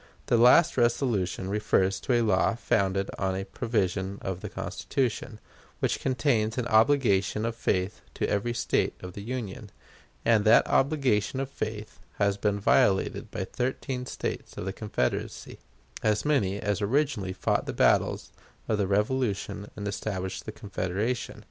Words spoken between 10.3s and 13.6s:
that obligation of faith has been violated by